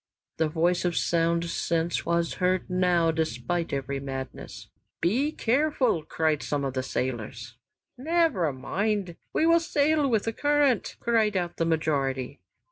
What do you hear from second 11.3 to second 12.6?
out the majority.